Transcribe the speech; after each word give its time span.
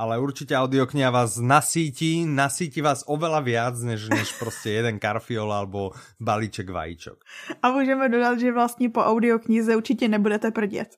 ale 0.00 0.16
určite 0.16 0.56
audiokniha 0.56 1.12
vás 1.12 1.36
nasíti, 1.36 2.24
nasíti 2.24 2.80
vás 2.80 3.04
oveľa 3.04 3.40
viac, 3.44 3.76
než, 3.84 4.08
než 4.08 4.32
prostě 4.32 4.70
jeden 4.70 4.98
karfiol 4.98 5.52
alebo 5.52 5.92
balíček 6.20 6.70
vajíčok. 6.70 7.20
A 7.62 7.70
můžeme 7.70 8.08
dodat, 8.08 8.40
že 8.40 8.52
vlastně 8.52 8.88
po 8.88 9.00
audioknize 9.00 9.76
určitě 9.76 10.08
nebudete 10.08 10.50
prdět. 10.50 10.88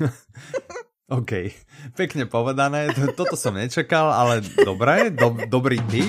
OK, 1.12 1.52
pekne 1.92 2.24
povedané, 2.24 2.88
toto 3.12 3.36
som 3.36 3.52
nečakal, 3.52 4.08
ale 4.16 4.40
dobré, 4.64 5.12
do, 5.12 5.36
dobrý 5.44 5.76
tip. 5.92 6.08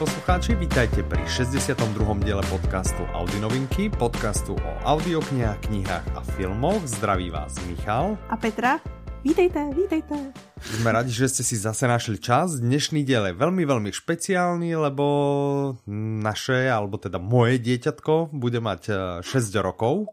Poslucháči, 0.00 0.56
vítajte 0.56 1.04
pri 1.04 1.20
62. 1.28 1.76
diele 2.24 2.40
podcastu 2.48 3.04
Audi 3.12 3.36
Novinky, 3.36 3.92
podcastu 3.92 4.56
o 4.56 4.72
audioknihách, 4.88 5.68
knihách 5.68 6.06
a 6.16 6.24
filmoch. 6.40 6.80
Zdraví 6.88 7.28
vás 7.28 7.52
Michal. 7.68 8.16
A 8.32 8.40
Petra. 8.40 8.80
Vítejte, 9.20 9.60
vítejte. 9.76 10.32
Sme 10.56 10.96
radi, 10.96 11.12
že 11.12 11.28
ste 11.28 11.44
si 11.44 11.60
zase 11.60 11.84
našli 11.84 12.16
čas. 12.16 12.56
Dnešný 12.64 13.04
diel 13.04 13.28
je 13.28 13.34
veľmi, 13.36 13.60
veľmi 13.68 13.92
špeciálny, 13.92 14.72
lebo 14.72 15.04
naše, 16.24 16.72
alebo 16.72 16.96
teda 16.96 17.20
moje 17.20 17.60
dieťatko 17.60 18.32
bude 18.32 18.56
mať 18.64 18.82
6 19.20 19.28
eh, 19.28 19.60
rokov. 19.60 20.08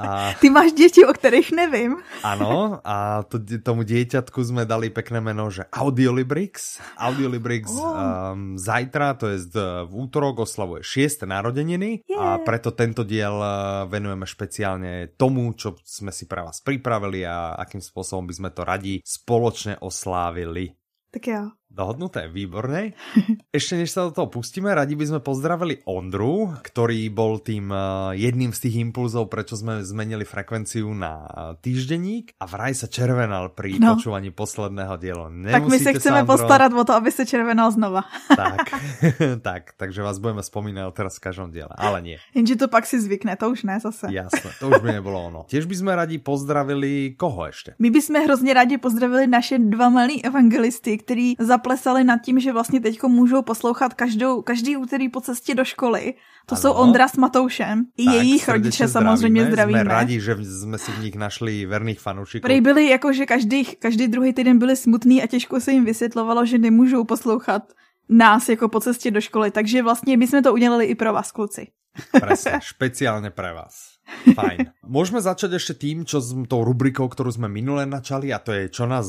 A... 0.00 0.32
Ty 0.40 0.48
máš 0.48 0.72
deti, 0.72 1.04
o 1.04 1.12
ktorých 1.12 1.52
nevím. 1.52 2.00
Ano, 2.24 2.80
a 2.80 3.20
to, 3.28 3.36
tomu 3.60 3.84
dieťatku 3.84 4.40
sme 4.40 4.64
dali 4.64 4.88
pekné 4.88 5.20
meno, 5.20 5.52
že 5.52 5.68
Audiolibrix. 5.68 6.80
Audiolibrix 6.96 7.68
oh. 7.76 7.84
um, 7.84 8.56
zajtra, 8.56 9.20
to 9.20 9.28
je 9.28 9.44
v 9.84 9.92
útorok, 9.92 10.48
oslavuje 10.48 10.80
6. 10.80 11.28
narodeniny 11.28 12.08
yeah. 12.08 12.40
a 12.40 12.40
preto 12.40 12.72
tento 12.72 13.04
diel 13.04 13.36
uh, 13.36 13.84
venujeme 13.92 14.24
špeciálne 14.24 15.12
tomu, 15.20 15.52
čo 15.52 15.76
sme 15.84 16.10
si 16.16 16.24
pre 16.24 16.48
vás 16.48 16.64
pripravili 16.64 17.28
a 17.28 17.60
akým 17.60 17.84
spôsobom 17.84 18.24
by 18.24 18.34
sme 18.34 18.50
to 18.56 18.62
radi 18.64 19.04
spoločne 19.04 19.76
oslávili. 19.84 20.72
Tak 21.12 21.24
jo. 21.28 21.59
Dohodnuté, 21.70 22.26
výborné. 22.26 22.98
Ešte 23.54 23.78
než 23.78 23.94
sa 23.94 24.10
do 24.10 24.10
toho 24.10 24.26
pustíme, 24.26 24.74
radi 24.74 24.98
by 24.98 25.06
sme 25.06 25.20
pozdravili 25.22 25.86
Ondru, 25.86 26.50
ktorý 26.66 27.06
bol 27.14 27.38
tým 27.38 27.70
uh, 27.70 28.10
jedným 28.10 28.50
z 28.50 28.66
tých 28.66 28.82
impulzov, 28.82 29.30
prečo 29.30 29.54
sme 29.54 29.86
zmenili 29.86 30.26
frekvenciu 30.26 30.90
na 30.90 31.30
týždenník 31.62 32.34
a 32.42 32.50
vraj 32.50 32.74
sa 32.74 32.90
červenal 32.90 33.54
pri 33.54 33.78
no. 33.78 33.94
počúvaní 33.94 34.34
posledného 34.34 34.98
dielu. 34.98 35.30
Nemusíte, 35.30 35.54
tak 35.54 35.62
my 35.70 35.78
sa 35.78 35.90
chceme 35.94 36.20
Sandro... 36.26 36.32
postarať 36.34 36.70
o 36.74 36.82
to, 36.82 36.92
aby 36.98 37.10
sa 37.14 37.22
červenal 37.22 37.70
znova. 37.70 38.02
tak, 38.34 38.66
tak, 39.46 39.62
takže 39.78 40.02
vás 40.02 40.18
budeme 40.18 40.42
spomínať 40.42 40.90
teraz 40.90 41.22
v 41.22 41.30
každom 41.30 41.54
diele, 41.54 41.70
ale 41.78 42.02
nie. 42.02 42.18
Jenže 42.34 42.58
to 42.58 42.66
pak 42.66 42.82
si 42.82 42.98
zvykne, 42.98 43.38
to 43.38 43.46
už 43.46 43.62
ne 43.62 43.78
zase. 43.78 44.10
Jasné, 44.10 44.58
to 44.58 44.74
už 44.74 44.82
by 44.82 44.98
nebolo 44.98 45.22
ono. 45.22 45.40
Tiež 45.46 45.70
by 45.70 45.76
sme 45.78 45.94
radi 45.94 46.18
pozdravili 46.18 47.14
koho 47.14 47.46
ešte? 47.46 47.78
My 47.78 47.94
by 47.94 48.00
sme 48.02 48.18
hrozně 48.26 48.58
radi 48.58 48.74
pozdravili 48.78 49.30
naše 49.30 49.62
dva 49.62 49.88
malí 49.88 50.18
evangelisty, 50.24 50.98
ktorí 50.98 51.38
za 51.38 51.59
zaplesali 51.60 52.04
nad 52.04 52.24
tím, 52.24 52.40
že 52.40 52.52
vlastně 52.52 52.80
teďko 52.80 53.08
můžou 53.08 53.42
poslouchat 53.42 53.94
každou, 53.94 54.42
každý 54.42 54.76
úterý 54.76 55.08
po 55.08 55.20
cestě 55.20 55.54
do 55.54 55.64
školy. 55.64 56.14
To 56.46 56.54
ano. 56.54 56.60
jsou 56.60 56.72
Ondra 56.72 57.08
s 57.08 57.16
Matoušem. 57.16 57.84
I 57.96 58.04
tak, 58.04 58.14
jejich 58.14 58.48
rodiče 58.48 58.88
samozřejmě 58.88 59.46
zdravíme. 59.46 59.80
Jsme 59.80 59.88
rádi, 59.88 60.20
že 60.20 60.36
jsme 60.40 60.78
si 60.78 60.90
v 60.92 60.98
nich 60.98 61.16
našli 61.16 61.66
verných 61.66 62.00
fanoušiků. 62.00 62.42
Prý 62.42 62.60
byli 62.60 62.88
jako, 62.88 63.12
že 63.12 63.26
každý, 63.26 63.64
každý 63.64 64.08
druhý 64.08 64.32
týden 64.32 64.58
byli 64.58 64.76
smutný 64.76 65.22
a 65.22 65.26
těžko 65.26 65.60
se 65.60 65.72
jim 65.72 65.84
vysvětlovalo, 65.84 66.46
že 66.46 66.58
nemůžou 66.58 67.04
poslouchat 67.04 67.62
nás 68.08 68.48
jako 68.48 68.68
po 68.68 68.80
cestě 68.80 69.10
do 69.10 69.20
školy. 69.20 69.50
Takže 69.50 69.82
vlastně 69.82 70.16
my 70.16 70.26
jsme 70.26 70.42
to 70.42 70.52
udělali 70.52 70.84
i 70.86 70.94
pro 70.94 71.12
vás, 71.12 71.32
kluci. 71.32 71.68
Presne, 72.14 72.62
špeciálne 72.72 73.34
pre 73.34 73.50
vás. 73.50 73.98
Fajn. 74.34 74.70
Môžeme 74.94 75.18
začať 75.18 75.58
ešte 75.58 75.74
tým, 75.86 76.06
čo 76.06 76.22
s 76.22 76.34
tou 76.46 76.62
rubrikou, 76.62 77.10
ktorú 77.10 77.30
sme 77.34 77.50
minule 77.50 77.86
načali 77.86 78.30
a 78.30 78.38
to 78.38 78.54
je, 78.54 78.70
čo 78.70 78.86
nás 78.86 79.06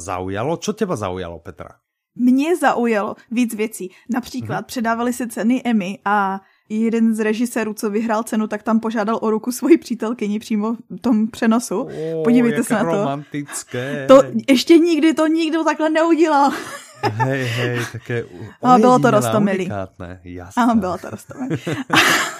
zaujalo. 0.00 0.60
Čo 0.60 0.76
teba 0.76 0.96
zaujalo, 0.96 1.40
Petra? 1.40 1.80
Mě 2.18 2.56
zaujalo 2.56 3.16
víc 3.30 3.54
věcí. 3.54 3.90
Například 4.10 4.60
mm-hmm. 4.60 4.66
předávali 4.66 5.12
se 5.12 5.26
ceny 5.26 5.62
Emmy 5.64 5.98
a 6.04 6.40
jeden 6.68 7.14
z 7.14 7.20
režisérů, 7.20 7.74
co 7.74 7.90
vyhrál 7.90 8.22
cenu, 8.22 8.46
tak 8.46 8.62
tam 8.62 8.80
požádal 8.80 9.18
o 9.22 9.30
ruku 9.30 9.52
svoji 9.52 9.78
přítelkyni 9.78 10.38
přímo 10.38 10.74
v 10.90 11.00
tom 11.00 11.28
přenosu. 11.28 11.80
Oh, 11.80 12.24
Podívejte 12.24 12.64
se 12.64 12.74
na 12.74 12.80
to. 12.80 12.86
romantické. 12.86 14.04
To 14.08 14.22
ještě 14.48 14.78
nikdy 14.78 15.14
to 15.14 15.26
nikdo 15.26 15.64
takhle 15.64 15.90
neudělal. 15.90 16.52
hej, 17.02 17.44
hej, 17.44 17.86
také 17.92 18.24
A 18.62 18.78
bylo 18.78 18.98
to 18.98 19.10
rostomilý. 19.10 19.70
Jasné. 20.24 20.62
Ano, 20.62 20.74
bylo 20.74 20.98
to 20.98 21.10
rostomilý. 21.10 21.56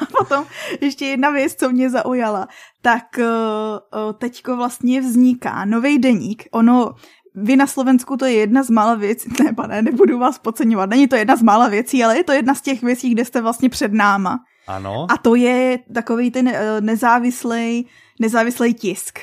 A 0.01 0.07
potom 0.19 0.47
ještě 0.81 1.07
jedna 1.07 1.31
věc, 1.31 1.55
co 1.55 1.71
mě 1.71 1.91
zaujala. 1.91 2.49
Tak 2.83 3.05
uh, 3.19 4.13
teďko 4.19 4.57
vlastně 4.57 5.01
vzniká 5.01 5.65
nový 5.65 5.99
deník. 5.99 6.45
Ono 6.53 6.95
vy 7.35 7.57
na 7.57 7.67
Slovensku 7.67 8.17
to 8.17 8.25
je 8.25 8.33
jedna 8.33 8.63
z 8.63 8.71
mála 8.71 8.95
věcí, 8.95 9.29
ne 9.45 9.53
pane, 9.53 9.83
nebudu 9.83 10.19
vás 10.19 10.39
podceňovat, 10.39 10.91
není 10.91 11.09
to 11.09 11.17
jedna 11.17 11.37
z 11.37 11.43
mála 11.43 11.69
věcí, 11.69 12.05
ale 12.05 12.17
je 12.17 12.25
to 12.25 12.33
jedna 12.33 12.55
z 12.55 12.61
těch 12.61 12.83
věcí, 12.83 13.11
kde 13.11 13.25
jste 13.25 13.41
vlastně 13.41 13.69
před 13.69 13.93
náma. 13.93 14.39
Ano. 14.67 15.07
A 15.11 15.17
to 15.17 15.35
je 15.35 15.79
takový 15.95 16.31
ten 16.31 16.49
eh, 16.49 16.81
nezávislý, 16.81 17.87
nezávislý 18.21 18.75
tisk. 18.75 19.19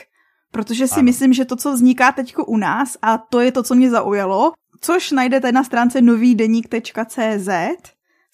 Protože 0.52 0.88
si 0.88 0.94
ano. 0.94 1.04
myslím, 1.04 1.34
že 1.34 1.46
to, 1.46 1.56
co 1.56 1.74
vzniká 1.74 2.12
teď 2.12 2.36
u 2.48 2.58
nás, 2.58 2.98
a 3.02 3.18
to 3.18 3.40
je 3.40 3.52
to, 3.52 3.64
co 3.64 3.76
mě 3.76 3.90
zaujalo, 3.90 4.52
což 4.82 5.12
najdete 5.12 5.52
na 5.52 5.64
stránce 5.64 6.02
novýdeník.cz, 6.02 7.50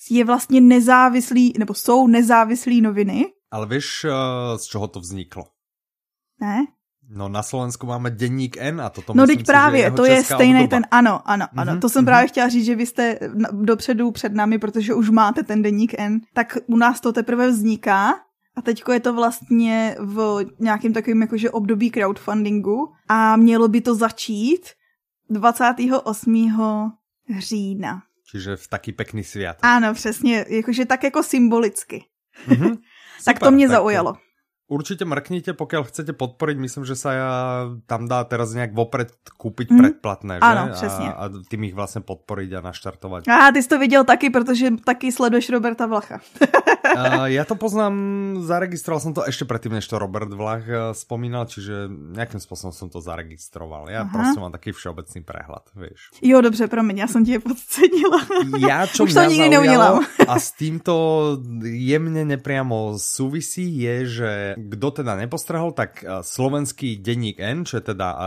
je 0.10 0.26
vlastně 0.26 0.62
nezávislý, 0.62 1.54
nebo 1.58 1.74
jsou 1.74 2.08
nezávislý 2.08 2.82
noviny. 2.82 3.26
Ale 3.52 3.68
víš, 3.68 4.06
eh, 4.06 4.58
z 4.58 4.64
čeho 4.64 4.88
to 4.88 5.00
vzniklo? 5.00 5.44
Ne? 6.42 6.66
No 7.14 7.30
na 7.30 7.44
Slovensku 7.44 7.88
máme 7.88 8.10
denník 8.10 8.58
N 8.60 8.82
a 8.82 8.90
toto 8.90 9.14
No 9.14 9.28
teď 9.28 9.46
právě, 9.46 9.82
je 9.82 9.92
to 9.92 10.06
je 10.06 10.24
stejný 10.24 10.68
ten, 10.68 10.84
ano, 10.92 11.22
ano, 11.26 11.48
ano, 11.56 11.74
mm-hmm, 11.74 11.80
to 11.80 11.90
jsem 11.90 12.02
mm-hmm. 12.02 12.06
právě 12.06 12.28
chtěla 12.28 12.50
říct, 12.50 12.66
že 12.66 12.76
vy 12.76 12.86
jste 12.86 13.20
dopředu 13.52 14.12
před 14.12 14.34
námi, 14.34 14.60
protože 14.60 14.94
už 14.94 15.10
máte 15.10 15.44
ten 15.44 15.62
denník 15.62 16.00
N, 16.00 16.22
tak 16.34 16.58
u 16.68 16.78
nás 16.78 17.02
to 17.02 17.14
teprve 17.14 17.48
vzniká 17.48 18.14
a 18.56 18.62
teďko 18.62 18.92
je 18.92 19.00
to 19.00 19.14
vlastně 19.14 19.96
v 20.00 20.46
nějakém 20.60 20.94
takovém 20.94 21.22
jakože 21.22 21.50
období 21.50 21.92
crowdfundingu 21.92 22.94
a 23.08 23.36
mělo 23.36 23.68
by 23.68 23.82
to 23.82 23.96
začít 23.96 24.62
28. 25.30 26.52
října. 27.40 28.02
Čiže 28.32 28.56
v 28.56 28.68
taký 28.68 28.92
pekný 28.92 29.24
sviat. 29.24 29.58
Ano, 29.62 29.94
přesně, 29.94 30.46
jakože 30.50 30.86
tak 30.86 31.04
jako 31.04 31.24
symbolicky. 31.24 32.06
Mm-hmm. 32.48 32.78
tak 33.26 33.40
to 33.40 33.52
mě 33.52 33.68
tak 33.68 33.76
zaujalo. 33.76 34.14
Určite 34.72 35.04
mrknite, 35.04 35.52
pokiaľ 35.52 35.92
chcete 35.92 36.16
podporiť, 36.16 36.56
myslím, 36.56 36.88
že 36.88 36.96
sa 36.96 37.10
ja 37.12 37.32
tam 37.92 38.08
dá 38.08 38.24
teraz 38.24 38.56
nejak 38.56 38.72
vopred 38.72 39.12
kúpiť 39.36 39.68
mm. 39.68 39.78
predplatné, 39.78 40.34
že? 40.40 40.48
Áno, 40.48 40.72
přesně. 40.72 41.08
A, 41.12 41.28
a 41.28 41.30
tým 41.52 41.68
ich 41.68 41.76
vlastne 41.76 42.00
podporiť 42.08 42.50
a 42.56 42.60
naštartovať. 42.64 43.28
A 43.28 43.52
ty 43.52 43.60
si 43.60 43.68
to 43.68 43.76
viděl 43.76 44.08
taky, 44.08 44.30
protože 44.32 44.80
taky 44.86 45.12
sleduješ 45.12 45.50
Roberta 45.50 45.86
Vlacha. 45.86 46.24
uh, 46.72 47.28
ja 47.28 47.44
to 47.46 47.56
poznám, 47.56 47.94
zaregistroval 48.42 49.02
som 49.02 49.12
to 49.14 49.26
ešte 49.28 49.46
predtým, 49.46 49.78
než 49.78 49.88
to 49.88 50.00
Robert 50.00 50.32
Vlach 50.32 50.66
uh, 50.68 50.92
spomínal, 50.96 51.46
čiže 51.48 51.90
nejakým 51.90 52.40
spôsobom 52.40 52.74
som 52.74 52.88
to 52.88 53.04
zaregistroval. 53.04 53.90
Ja 53.90 54.02
Aha. 54.02 54.12
prostě 54.12 54.40
mám 54.40 54.52
taký 54.52 54.72
všeobecný 54.72 55.22
prehľad, 55.24 55.66
vieš. 55.76 56.10
Jo, 56.22 56.42
dobře, 56.42 56.68
promiň, 56.68 56.98
ja 56.98 57.08
som 57.08 57.26
ti 57.26 57.32
je 57.32 57.40
podcenila. 57.40 58.20
Ja, 58.58 58.88
čo 58.88 59.04
Už 59.08 59.14
to 59.14 59.24
nikdy 59.26 59.50
neudělám. 59.50 60.06
a 60.28 60.36
s 60.40 60.52
týmto 60.52 60.94
jemne 61.64 62.24
nepriamo 62.26 62.96
súvisí 62.98 63.68
je, 63.82 63.96
že 64.06 64.32
kto 64.58 65.04
teda 65.04 65.16
nepostrehol, 65.16 65.72
tak 65.72 66.04
eh, 66.04 66.24
slovenský 66.24 67.00
denník 67.00 67.40
N, 67.40 67.66
čo 67.66 67.78
je 67.80 67.84
teda 67.94 68.08
uh, 68.14 68.22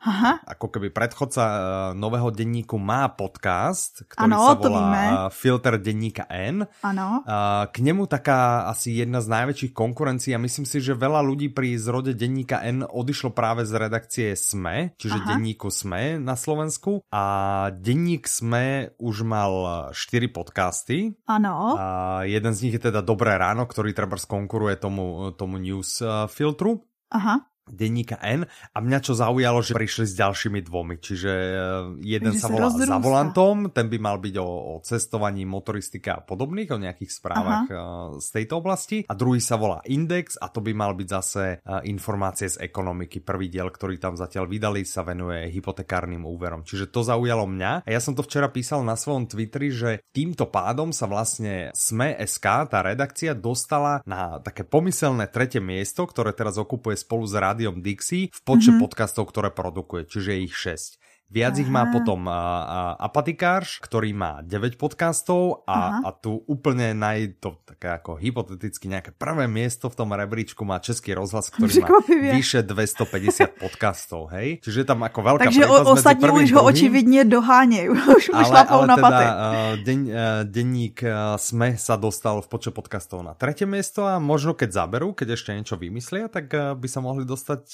Aha. 0.00 0.40
ako 0.48 0.72
keby 0.72 0.88
predchodca 0.96 1.44
uh, 1.44 1.58
nového 1.92 2.32
denníku 2.32 2.80
má 2.80 3.04
podcast, 3.12 4.08
ktorý 4.08 4.32
ano, 4.32 4.48
sa 4.48 4.54
volá 4.56 4.88
uh, 4.88 5.28
Filter 5.28 5.76
denníka 5.76 6.24
N. 6.32 6.64
Ano. 6.80 7.20
Uh, 7.28 7.68
k 7.68 7.84
nemu 7.84 8.08
taká 8.08 8.64
asi 8.72 8.96
jedna 8.96 9.20
z 9.20 9.28
najväčších 9.28 9.72
konkurencií 9.76 10.32
a 10.32 10.40
myslím 10.40 10.64
si, 10.64 10.80
že 10.80 10.96
veľa 10.96 11.20
ľudí 11.20 11.52
pri 11.52 11.76
zrode 11.76 12.16
denníka 12.16 12.64
N 12.64 12.88
odišlo 12.88 13.36
práve 13.36 13.68
z 13.68 13.76
redakcie 13.76 14.26
SME, 14.32 14.96
čiže 14.96 15.20
Aha. 15.20 15.36
denníku 15.36 15.68
SME 15.68 16.16
na 16.16 16.32
Slovensku 16.32 17.04
a 17.12 17.24
denník 17.68 18.24
SME 18.24 18.96
už 18.96 19.28
mal 19.28 19.52
4 19.92 20.32
podcasty. 20.32 21.12
Ano. 21.28 21.76
A 21.76 21.86
jeden 22.24 22.56
z 22.56 22.60
nich 22.64 22.74
je 22.80 22.88
teda 22.88 23.04
Dobré 23.04 23.36
ráno, 23.36 23.68
ktorý 23.68 23.92
treba 23.92 24.16
skonkuruje 24.16 24.80
tomu, 24.80 25.36
tomu 25.36 25.60
news 25.60 26.00
filtru. 26.32 26.88
Aha. 27.10 27.50
Denníka 27.68 28.18
N 28.20 28.44
a 28.46 28.78
mňa 28.82 28.98
čo 29.00 29.12
zaujalo, 29.14 29.62
že 29.62 29.76
prišli 29.76 30.04
s 30.08 30.14
ďalšími 30.18 30.60
dvomi, 30.64 30.98
čiže 30.98 31.32
eh, 31.32 31.58
jeden 32.02 32.34
Takže 32.34 32.42
sa 32.42 32.48
volá. 32.48 32.68
Za 32.70 32.98
volantom, 32.98 33.70
ten 33.70 33.86
by 33.86 33.98
mal 34.00 34.16
byť 34.18 34.34
o, 34.40 34.48
o 34.48 34.74
cestovaní, 34.80 35.44
motoristika 35.44 36.18
a 36.18 36.24
podobných, 36.24 36.70
o 36.74 36.78
nejakých 36.80 37.12
správach 37.12 37.66
uh, 37.68 37.78
z 38.18 38.28
tejto 38.30 38.62
oblasti 38.62 39.04
a 39.06 39.12
druhý 39.14 39.38
sa 39.42 39.60
volá 39.60 39.84
Index 39.86 40.38
a 40.40 40.48
to 40.48 40.64
by 40.64 40.72
mal 40.74 40.96
byť 40.96 41.08
zase 41.08 41.42
uh, 41.60 41.82
informácie 41.86 42.50
z 42.50 42.62
ekonomiky. 42.62 43.22
Prvý 43.22 43.50
diel, 43.52 43.68
ktorý 43.68 44.00
tam 44.00 44.14
zatiaľ 44.16 44.48
vydali, 44.48 44.82
sa 44.86 45.06
venuje 45.06 45.50
hypotekárnym 45.50 46.24
úverom. 46.24 46.66
Čiže 46.66 46.90
to 46.90 47.04
zaujalo 47.04 47.46
mňa 47.46 47.86
a 47.86 47.88
ja 47.88 48.00
som 48.00 48.16
to 48.16 48.24
včera 48.24 48.48
písal 48.50 48.82
na 48.82 48.94
svojom 48.98 49.28
Twitteri, 49.30 49.70
že 49.70 49.90
týmto 50.10 50.48
pádom 50.48 50.90
sa 50.90 51.06
vlastne 51.06 51.70
SME.sk, 51.76 52.46
tá 52.70 52.78
redakcia, 52.80 53.36
dostala 53.36 54.00
na 54.06 54.38
také 54.40 54.66
pomyselné 54.66 55.28
tretie 55.30 55.62
miesto, 55.62 56.06
ktoré 56.06 56.34
teraz 56.34 56.56
okupuje 56.56 56.96
spolu 56.96 57.26
s 57.26 57.34
rádiom 57.60 57.84
Dixie 57.84 58.32
v 58.32 58.40
počte 58.40 58.72
mm-hmm. 58.72 58.80
podcastov, 58.80 59.28
ktoré 59.28 59.52
produkuje, 59.52 60.08
čiže 60.08 60.40
ich 60.40 60.56
6. 60.56 60.96
Viac 61.30 61.62
ich 61.62 61.70
má 61.70 61.86
Aha. 61.86 61.94
potom 61.94 62.26
a, 62.26 62.34
a, 62.34 62.80
Apatikář, 63.06 63.78
ktorý 63.86 64.10
má 64.10 64.42
9 64.42 64.74
podcastov 64.74 65.62
a, 65.62 66.02
a 66.02 66.10
tu 66.10 66.42
úplne 66.50 66.90
naj, 66.90 67.38
to 67.38 67.54
také 67.62 67.86
ako 67.94 68.18
hypoteticky 68.18 68.90
nejaké 68.90 69.14
prvé 69.14 69.46
miesto 69.46 69.86
v 69.86 69.94
tom 69.94 70.10
rebríčku 70.10 70.66
má 70.66 70.82
Český 70.82 71.14
rozhlas, 71.14 71.46
ktorý 71.54 71.86
má 71.86 71.88
vyše 72.34 72.66
250 72.66 73.62
podcastov, 73.62 74.26
hej? 74.34 74.58
Čiže 74.58 74.82
je 74.82 74.86
tam 74.90 75.06
ako 75.06 75.18
veľká 75.22 75.46
Takže 75.46 75.70
o, 75.70 75.76
ostatní 75.94 76.26
už 76.34 76.50
ho 76.50 76.66
druhým. 76.66 76.74
očividně 76.74 77.22
dohánějí, 77.24 77.88
už 78.18 78.24
mu 78.28 78.34
Ale, 78.34 78.46
šlapou 78.50 78.74
ale 78.82 78.86
na 78.90 78.96
teda 78.98 79.06
paty. 79.06 79.24
uh, 79.24 79.72
deň, 79.86 80.00
uh, 80.02 80.14
denník 80.50 80.96
uh, 81.06 81.38
SME 81.38 81.78
sa 81.78 81.94
dostal 81.94 82.42
v 82.42 82.50
počte 82.50 82.74
podcastov 82.74 83.22
na 83.22 83.38
tretie 83.38 83.70
miesto 83.70 84.02
a 84.02 84.18
možno 84.18 84.58
keď 84.58 84.82
zaberú, 84.82 85.14
keď 85.14 85.38
ešte 85.38 85.54
niečo 85.54 85.78
vymyslia, 85.78 86.26
tak 86.26 86.50
uh, 86.50 86.74
by 86.74 86.88
sa 86.90 86.98
mohli 86.98 87.22
dostať 87.22 87.70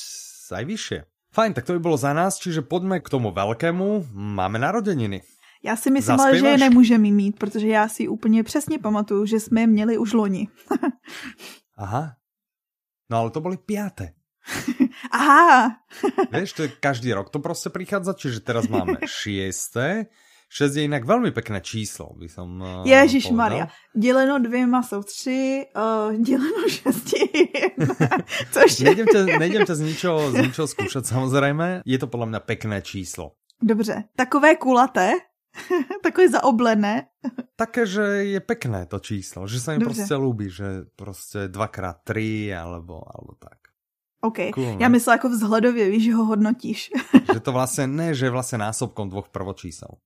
aj 0.53 0.64
vyššie. 0.69 1.15
Fajn, 1.36 1.52
tak 1.52 1.68
to 1.68 1.76
by 1.76 1.80
bolo 1.84 2.00
za 2.00 2.16
nás, 2.16 2.40
čiže 2.40 2.64
poďme 2.64 2.96
k 3.04 3.12
tomu 3.12 3.28
veľkému. 3.28 4.08
Máme 4.16 4.56
narodeniny. 4.56 5.20
Já 5.60 5.76
si 5.76 5.90
myslím, 5.90 6.20
ale 6.20 6.38
že 6.38 6.46
je 6.46 6.58
nemůžeme 6.58 7.10
mít, 7.12 7.36
protože 7.36 7.68
já 7.68 7.88
si 7.88 8.08
úplně 8.08 8.42
přesně 8.42 8.78
pamatuju, 8.78 9.26
že 9.26 9.40
jsme 9.40 9.60
je 9.60 9.66
měli 9.66 9.98
už 9.98 10.12
loni. 10.12 10.48
Aha. 11.76 12.16
No 13.10 13.18
ale 13.18 13.30
to 13.30 13.40
boli 13.40 13.56
piaté. 13.56 14.16
Aha, 15.12 15.76
Vieš, 16.30 16.52
to 16.52 16.62
je 16.62 16.68
každý 16.80 17.12
rok 17.12 17.30
to 17.30 17.42
proste 17.42 17.68
prichádza, 17.68 18.14
čiže 18.14 18.40
teraz 18.40 18.70
máme 18.70 18.96
šiesté. 19.20 20.06
6 20.48 20.78
je 20.78 20.82
inak 20.87 21.02
veľmi 21.02 21.34
pekné 21.34 21.58
číslo, 21.58 22.14
by 22.14 22.28
som 22.31 22.48
uh, 22.62 22.87
Ježíš. 22.87 23.31
Maria. 23.31 23.69
Děleno 23.98 24.38
dvěma 24.38 24.82
jsou 24.82 25.02
tři, 25.02 25.66
uh, 25.76 26.14
děleno 26.22 26.60
šesti. 26.69 27.22
Což 28.52 28.81
je... 28.81 28.84
Nejdem 28.84 29.06
ťa, 29.06 29.20
nejdem 29.38 29.62
ťa 29.66 29.75
z, 29.75 29.81
ničoho, 29.81 30.20
z 30.31 30.34
ničoho 30.46 30.66
skúšať 30.70 31.04
samozrejme. 31.04 31.82
Je 31.82 31.98
to 31.98 32.06
podľa 32.06 32.26
mňa 32.31 32.40
pekné 32.46 32.78
číslo. 32.82 33.34
Dobře, 33.62 34.04
takové 34.16 34.56
kulaté, 34.56 35.12
takové 36.06 36.28
zaoblené. 36.28 37.08
Také, 37.56 37.88
že 37.88 38.04
je 38.37 38.40
pekné 38.40 38.87
to 38.87 39.00
číslo, 39.00 39.48
že 39.48 39.58
sa 39.60 39.72
mi 39.72 39.81
Dobře. 39.81 39.88
proste 39.88 40.14
ľúbi, 40.14 40.46
že 40.52 40.69
proste 40.96 41.48
2x3 41.48 42.10
alebo, 42.52 43.00
alebo 43.02 43.34
tak. 43.40 43.58
OK, 44.20 44.38
Cool, 44.54 44.76
já 44.81 44.88
myslela 44.88 45.14
jako 45.14 45.28
vzhledově, 45.28 45.90
víš, 45.90 46.04
že 46.04 46.14
ho 46.14 46.25
hodnotíš. 46.25 46.90
Že 47.32 47.40
to 47.40 47.52
vlastne, 47.52 47.87
ne, 47.87 48.14
že 48.14 48.26
je 48.26 48.34
vlastne 48.34 48.58
násobkom 48.58 49.12
dvoch 49.12 49.28
prvočísel. 49.28 50.00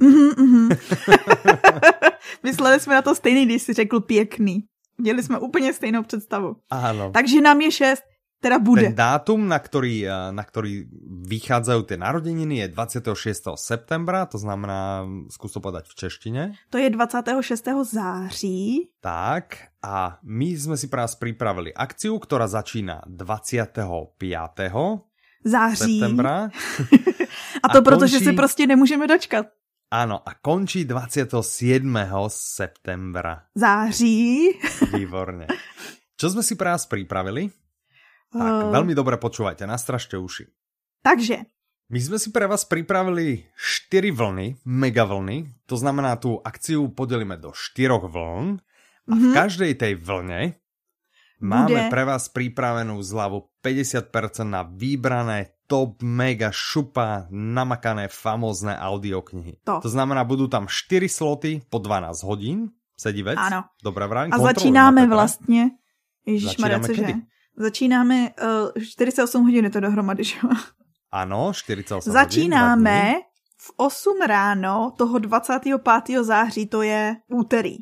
Mhm, 0.00 0.30
mhm. 0.38 0.68
Mysleli 2.42 2.80
jsme 2.80 2.94
na 2.94 3.02
to 3.02 3.14
stejný, 3.14 3.46
když 3.46 3.62
jsi 3.62 3.72
řekl 3.72 4.00
pěkný. 4.00 4.64
Měli 4.98 5.22
jsme 5.22 5.38
úplně 5.38 5.72
stejnou 5.72 6.02
představu. 6.02 6.56
Áno. 6.70 7.10
Takže 7.10 7.40
nám 7.40 7.60
je 7.60 7.70
šest, 7.70 8.02
teda 8.40 8.58
bude. 8.62 8.82
Ten 8.82 8.94
dátum, 8.94 9.48
na 9.48 9.58
ktorý, 9.58 10.06
eh, 10.06 10.30
na 10.30 10.44
ktorý 10.44 10.86
vychádzajú 11.26 11.80
tie 11.82 11.98
narodeniny 11.98 12.60
je 12.62 12.66
26. 12.68 13.56
septembra, 13.56 14.28
to 14.28 14.38
znamená, 14.38 15.02
skús 15.32 15.50
to 15.50 15.58
povedať 15.64 15.88
v 15.90 15.94
češtine. 15.96 16.42
To 16.70 16.78
je 16.78 16.92
26. 16.92 17.88
září. 17.88 18.92
Tak, 19.00 19.72
a 19.82 20.20
my 20.22 20.48
sme 20.54 20.76
si 20.76 20.86
pre 20.86 21.02
vás 21.02 21.16
pripravili 21.18 21.74
akciu, 21.74 22.20
ktorá 22.22 22.46
začíná 22.46 23.02
25. 23.08 25.02
Září. 25.44 25.98
septembra. 26.00 26.48
A 27.64 27.68
to 27.72 27.80
A 27.80 27.82
proto, 27.82 28.06
že 28.06 28.20
končí- 28.20 28.24
se 28.24 28.32
prostě 28.32 28.66
nemůžeme 28.66 29.06
dočkat. 29.06 29.46
Áno, 29.88 30.18
a 30.18 30.30
končí 30.34 30.82
27. 30.82 31.28
septembra. 32.28 33.46
Září. 33.54 34.50
Výborne. 34.96 35.46
Čo 36.14 36.32
sme 36.32 36.42
si 36.42 36.54
pre 36.54 36.70
vás 36.70 36.84
pripravili? 36.84 37.48
Tak, 37.48 37.62
Eh, 38.34 38.70
veľmi 38.74 38.92
dobre 38.92 39.14
počúvajte, 39.14 39.62
nastražte 39.62 40.18
uši. 40.18 40.50
Takže, 41.00 41.46
My 41.84 42.00
sme 42.00 42.16
si 42.16 42.32
pre 42.32 42.48
vás 42.48 42.64
pripravili 42.64 43.44
4 43.54 44.10
vlny, 44.10 44.64
mega 44.64 45.04
vlny. 45.04 45.68
To 45.68 45.76
znamená, 45.76 46.16
tú 46.16 46.40
akciu 46.40 46.88
podelíme 46.88 47.36
do 47.36 47.52
4 47.52 48.08
vln. 48.08 48.58
A 49.04 49.12
v 49.12 49.26
každej 49.30 49.76
tej 49.76 49.94
vlne 49.94 50.56
máme 51.38 51.68
Bude- 51.78 51.92
pre 51.92 52.02
vás 52.02 52.26
pripravenú 52.26 52.98
zľavu 52.98 53.52
50% 53.60 54.10
na 54.42 54.64
vybrané 54.64 55.53
top, 55.66 56.02
mega, 56.04 56.52
šupa, 56.52 57.26
namakané, 57.32 58.08
famózne 58.08 58.76
audioknihy. 58.76 59.64
To. 59.64 59.80
to 59.80 59.88
znamená, 59.88 60.24
budú 60.24 60.48
tam 60.48 60.68
4 60.68 61.08
sloty 61.08 61.50
po 61.68 61.80
12 61.80 62.20
hodín. 62.24 62.72
Sedí 62.94 63.26
vec? 63.26 63.34
Áno. 63.34 63.66
Dobrá 63.82 64.06
vrán. 64.06 64.30
a 64.30 64.38
začínáme 64.38 65.02
Petra. 65.02 65.14
vlastně... 65.14 65.70
Ježišmarja, 66.26 66.80
cože? 66.80 67.14
Začínáme 67.56 68.34
uh, 68.74 68.82
48 68.82 69.44
hodin 69.44 69.64
je 69.64 69.70
to 69.70 69.80
dohromady, 69.80 70.24
že? 70.24 70.36
Áno, 71.12 71.52
48 71.52 72.00
hodín. 72.00 72.12
dva 72.12 72.24
dní. 72.24 72.32
Začínáme 72.32 72.98
v 73.60 73.68
8 73.76 74.20
ráno 74.26 74.92
toho 74.96 75.18
25. 75.18 76.24
září, 76.24 76.66
to 76.66 76.82
je 76.82 77.16
úterý. 77.28 77.76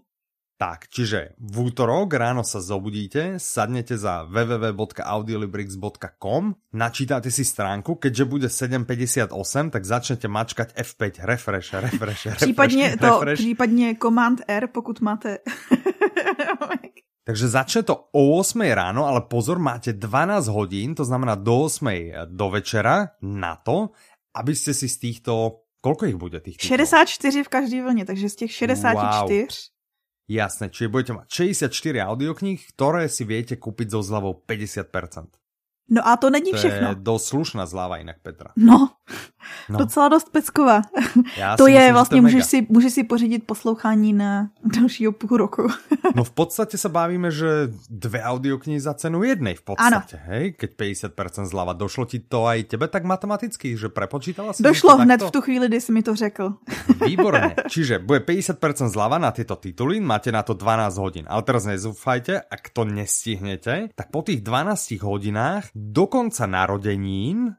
Tak, 0.63 0.95
čiže 0.95 1.35
v 1.43 1.75
útorok 1.75 2.15
ráno 2.15 2.47
sa 2.47 2.63
zobudíte, 2.63 3.43
sadnete 3.43 3.99
za 3.99 4.23
www.audiolibrix.com, 4.31 6.43
načítate 6.71 7.35
si 7.35 7.43
stránku, 7.43 7.99
keďže 7.99 8.25
bude 8.31 8.47
7.58, 8.47 9.27
tak 9.75 9.83
začnete 9.83 10.31
mačkať 10.31 10.79
F5, 10.79 11.27
refresh, 11.27 11.75
refresh, 11.75 12.31
refresh, 12.31 12.47
Případně 12.47 12.95
to, 12.95 13.27
refresh. 13.27 13.43
případně 13.43 13.99
Command 13.99 14.47
R, 14.47 14.71
pokud 14.71 15.03
máte... 15.03 15.43
Takže 17.27 17.49
začne 17.49 17.83
to 17.83 18.07
o 18.15 18.39
8 18.39 18.63
ráno, 18.63 19.07
ale 19.07 19.21
pozor, 19.27 19.59
máte 19.59 19.91
12 19.91 20.47
hodín, 20.47 20.95
to 20.95 21.03
znamená 21.03 21.35
do 21.35 21.67
8 21.67 21.91
do 22.31 22.51
večera 22.51 23.19
na 23.23 23.57
to, 23.59 23.91
aby 24.31 24.55
ste 24.55 24.71
si 24.75 24.87
z 24.87 24.99
týchto, 24.99 25.63
koľko 25.83 26.07
ich 26.07 26.19
bude 26.19 26.39
tých 26.39 26.63
titlov? 26.63 26.87
64 26.87 27.43
v 27.43 27.49
každé 27.49 27.83
vlně, 27.83 28.05
takže 28.05 28.29
z 28.31 28.37
těch 28.37 28.53
64... 28.53 29.72
Jasné, 30.33 30.73
čiže 30.73 30.89
budete 30.89 31.13
mať 31.13 31.27
64 31.29 31.69
audiokníh, 32.09 32.57
ktoré 32.73 33.05
si 33.13 33.29
viete 33.29 33.61
kúpiť 33.61 33.93
so 33.93 34.01
zľavou 34.01 34.41
50%. 34.41 35.37
No 35.93 36.01
a 36.01 36.17
to 36.17 36.33
není 36.33 36.55
To 36.55 36.57
všechno. 36.57 36.97
je 36.97 37.05
dosť 37.05 37.25
slušná 37.29 37.65
zľava 37.69 38.01
inak, 38.01 38.25
Petra. 38.25 38.57
No, 38.57 38.97
No. 39.69 39.79
docela 39.79 40.09
dost 40.09 40.31
pecková. 40.33 40.83
Ja 41.37 41.57
to 41.57 41.67
je 41.67 41.79
myslím, 41.79 41.93
vlastně, 41.93 42.15
to 42.15 42.17
je 42.17 42.23
můžeš 42.23 42.45
si, 42.45 42.59
můžeš 42.69 42.93
si 42.93 43.03
pořídit 43.05 43.47
poslouchání 43.47 44.13
na 44.13 44.49
dalšího 44.65 45.13
půl 45.13 45.37
roku. 45.39 45.69
No 46.13 46.29
v 46.29 46.33
podstate 46.37 46.77
sa 46.77 46.93
bavíme, 46.93 47.33
že 47.33 47.73
dve 47.89 48.21
audioknihy 48.21 48.77
za 48.77 48.93
cenu 48.93 49.25
jednej 49.25 49.57
v 49.57 49.65
podstate, 49.65 50.21
hej? 50.29 50.53
Keď 50.53 50.71
50% 51.17 51.49
zľava. 51.49 51.73
Došlo 51.73 52.05
ti 52.05 52.21
to 52.21 52.45
aj 52.45 52.69
tebe 52.69 52.85
tak 52.85 53.09
matematicky, 53.09 53.73
že 53.81 53.89
prepočítala 53.89 54.53
si 54.53 54.61
Došlo 54.61 55.01
hned 55.01 55.25
takto? 55.25 55.29
v 55.29 55.33
tu 55.33 55.41
chvíli, 55.41 55.73
kdy 55.73 55.81
jsi 55.81 55.93
mi 55.93 56.03
to 56.05 56.13
řekl. 56.13 56.53
Výborne. 57.09 57.57
Čiže 57.65 58.05
bude 58.05 58.21
50% 58.21 58.93
zľava 58.93 59.17
na 59.17 59.33
tieto 59.33 59.57
tituly, 59.57 60.05
máte 60.05 60.29
na 60.29 60.45
to 60.45 60.53
12 60.53 61.01
hodín. 61.01 61.25
Ale 61.33 61.41
teraz 61.49 61.65
nezúfajte, 61.65 62.45
ak 62.45 62.63
to 62.77 62.85
nestihnete, 62.85 63.97
tak 63.97 64.13
po 64.13 64.21
tých 64.21 64.45
12 64.45 65.01
hodinách 65.01 65.73
do 65.73 66.05
konca 66.13 66.45
narodenín 66.45 67.57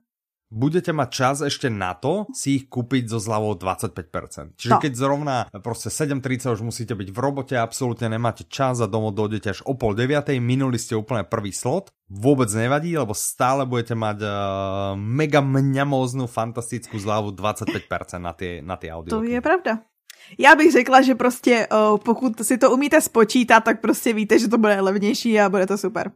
budete 0.53 0.93
mať 0.93 1.09
čas 1.09 1.35
ešte 1.41 1.67
na 1.73 1.97
to 1.97 2.29
si 2.29 2.61
ich 2.61 2.65
kúpiť 2.69 3.09
so 3.09 3.17
zľavou 3.17 3.57
25%. 3.57 4.53
Čiže 4.53 4.75
To. 4.77 4.81
keď 4.81 4.93
zrovna 4.93 5.35
proste 5.65 5.89
7.30 5.89 6.53
už 6.53 6.61
musíte 6.61 6.93
byť 6.93 7.09
v 7.09 7.17
robote, 7.17 7.57
absolútne 7.57 8.05
nemáte 8.13 8.45
čas 8.45 8.77
a 8.77 8.85
domov 8.85 9.17
dojdete 9.17 9.49
až 9.49 9.59
o 9.65 9.73
pol 9.73 9.97
deviatej, 9.97 10.37
minuli 10.37 10.77
ste 10.77 10.93
úplne 10.93 11.25
prvý 11.25 11.49
slot, 11.49 11.89
vôbec 12.05 12.53
nevadí, 12.53 12.93
lebo 12.93 13.17
stále 13.17 13.65
budete 13.65 13.97
mať 13.97 14.21
uh, 14.21 14.31
mega 14.93 15.41
mňamóznu 15.41 16.29
fantastickú 16.29 17.01
zľavu 17.01 17.33
25% 17.33 18.21
na 18.21 18.37
tie, 18.37 18.61
na 18.61 18.77
tie 18.77 18.93
audio. 18.93 19.17
To 19.17 19.25
je 19.25 19.41
pravda. 19.41 19.81
Já 20.39 20.55
bych 20.55 20.71
řekla, 20.71 21.01
že 21.01 21.15
prostě 21.15 21.67
o, 21.67 21.97
pokud 21.97 22.45
si 22.45 22.57
to 22.57 22.71
umíte 22.71 23.01
spočítat, 23.01 23.59
tak 23.59 23.81
prostě 23.81 24.13
víte, 24.13 24.39
že 24.39 24.47
to 24.47 24.57
bude 24.57 24.81
levnější 24.81 25.39
a 25.39 25.49
bude 25.49 25.67
to 25.67 25.77
super. 25.77 26.11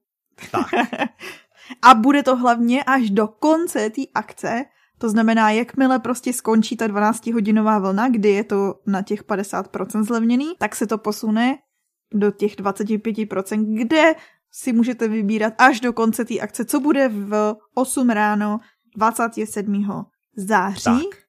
Tak. 0.52 0.68
A 1.82 1.94
bude 1.94 2.24
to 2.24 2.36
hlavně 2.36 2.84
až 2.84 3.10
do 3.10 3.28
konce 3.28 3.90
té 3.90 4.02
akce, 4.16 4.66
to 4.98 5.10
znamená, 5.10 5.52
jakmile 5.52 6.00
prostě 6.00 6.34
skončí 6.34 6.78
ta 6.78 6.88
12-hodinová 6.88 7.82
vlna, 7.82 8.10
kdy 8.10 8.30
je 8.30 8.44
to 8.44 8.76
na 8.88 9.02
těch 9.02 9.24
50% 9.24 10.04
zlevněný, 10.04 10.54
tak 10.60 10.76
se 10.76 10.88
to 10.88 10.98
posune 10.98 11.58
do 12.14 12.32
těch 12.32 12.56
25%, 12.58 13.78
kde 13.78 14.16
si 14.52 14.74
můžete 14.74 15.08
vybírat 15.08 15.54
až 15.58 15.80
do 15.80 15.94
konce 15.94 16.26
té 16.26 16.40
akce, 16.40 16.66
co 16.66 16.80
bude 16.80 17.10
v 17.10 17.56
8 17.74 18.10
ráno 18.10 18.60
27. 18.96 19.86
září. 20.36 20.84
Tak. 20.84 21.27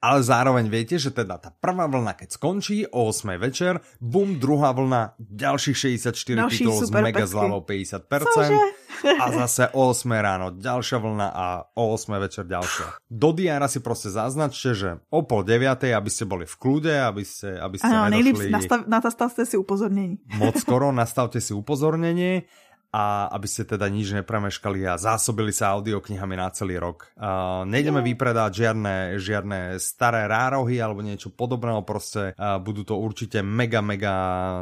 Ale 0.00 0.24
zároveň 0.24 0.64
viete, 0.72 0.96
že 0.96 1.12
teda 1.12 1.36
tá 1.36 1.52
prvá 1.52 1.84
vlna, 1.84 2.16
keď 2.16 2.32
skončí 2.32 2.88
o 2.88 3.12
8 3.12 3.36
večer, 3.36 3.84
bum, 4.00 4.40
druhá 4.40 4.72
vlna, 4.72 5.20
ďalších 5.20 6.00
64 6.00 6.40
Další 6.40 6.64
titulov 6.64 6.88
s 6.88 6.90
mega 6.90 7.28
zľavou 7.28 7.60
50%. 7.68 8.08
Cože? 8.08 8.56
A 9.00 9.24
zase 9.44 9.68
o 9.76 9.92
8 9.92 10.08
ráno 10.16 10.56
ďalšia 10.56 10.98
vlna 11.04 11.28
a 11.28 11.46
o 11.76 11.92
8 11.92 12.16
večer 12.16 12.48
ďalšia. 12.48 12.96
Do 13.12 13.36
diára 13.36 13.68
si 13.68 13.84
proste 13.84 14.08
zaznačte, 14.08 14.72
že 14.72 14.88
o 15.12 15.20
pol 15.20 15.44
9, 15.44 15.92
aby 15.92 16.10
ste 16.12 16.24
boli 16.24 16.48
v 16.48 16.56
kľude, 16.56 16.96
aby 16.96 17.20
ste, 17.20 17.60
aby 17.60 17.76
ste 17.76 17.88
Ano, 17.88 18.08
nejlíp 18.08 18.40
nedošli 18.40 18.56
nastav, 18.56 18.80
nastavte 18.88 19.44
si 19.44 19.60
upozornění. 19.60 20.24
moc 20.40 20.56
skoro, 20.56 20.92
nastavte 20.96 21.44
si 21.44 21.52
upozornenie 21.52 22.48
a 22.90 23.30
aby 23.30 23.46
ste 23.46 23.62
teda 23.62 23.86
nič 23.86 24.10
nepremeškali 24.18 24.82
a 24.82 24.98
zásobili 24.98 25.54
sa 25.54 25.78
audioknihami 25.78 26.34
na 26.34 26.50
celý 26.50 26.82
rok. 26.82 27.14
Uh, 27.14 27.62
nejdeme 27.62 28.02
vypredať 28.02 28.66
žiadne, 28.66 28.94
žiadne 29.22 29.78
staré 29.78 30.26
rárohy 30.26 30.82
alebo 30.82 30.98
niečo 30.98 31.30
podobného, 31.30 31.86
proste 31.86 32.34
uh, 32.34 32.58
budú 32.58 32.82
to 32.82 32.98
určite 32.98 33.46
mega, 33.46 33.78
mega 33.78 34.14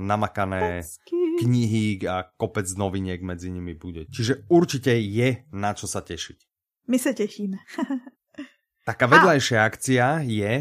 namakané 0.05 0.85
knihy 1.41 2.05
a 2.05 2.29
kopec 2.29 2.69
noviniek 2.77 3.25
medzi 3.25 3.49
nimi 3.49 3.73
bude. 3.73 4.05
Čiže 4.13 4.45
určite 4.53 4.93
je 4.93 5.49
na 5.57 5.73
čo 5.73 5.89
sa 5.89 6.05
tešiť. 6.05 6.39
My 6.89 6.99
se 6.99 7.15
těšíme. 7.15 7.57
Taká 8.89 9.05
vedľajšia 9.05 9.59
akcia 9.69 10.07
je, 10.25 10.53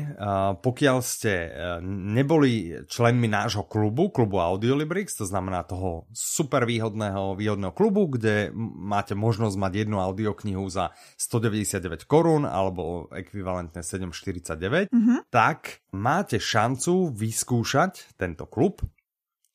pokiaľ 0.60 0.98
ste 1.00 1.48
uh, 1.48 1.80
neboli 1.88 2.76
členmi 2.84 3.32
nášho 3.32 3.64
klubu, 3.64 4.12
klubu 4.12 4.44
Audiolibrix, 4.44 5.16
to 5.16 5.24
znamená 5.24 5.64
toho 5.64 6.12
super 6.12 6.68
výhodného, 6.68 7.40
výhodného 7.40 7.72
klubu, 7.72 8.12
kde 8.12 8.52
máte 8.76 9.16
možnosť 9.16 9.56
mať 9.56 9.74
jednu 9.88 10.04
audioknihu 10.04 10.68
za 10.68 10.92
199 11.16 12.04
korún 12.04 12.44
alebo 12.44 13.08
ekvivalentne 13.16 13.80
7,49, 13.80 14.92
Mhm. 14.92 15.32
tak 15.32 15.80
máte 15.96 16.36
šancu 16.36 17.16
vyskúšať 17.16 18.20
tento 18.20 18.44
klub 18.44 18.84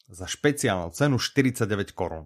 za 0.08 0.24
špeciálnu 0.24 0.96
cenu 0.96 1.20
49 1.20 1.92
korún. 1.92 2.24